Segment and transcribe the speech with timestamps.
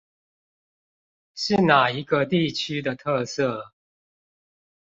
[1.35, 3.71] 是那一個地區的特色？